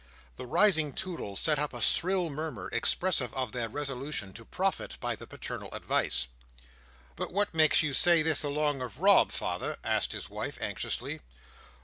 [0.35, 5.15] The rising Toodles set up a shrill murmur, expressive of their resolution to profit by
[5.15, 6.25] the paternal advice.
[7.15, 11.19] "But what makes you say this along of Rob, father?" asked his wife, anxiously.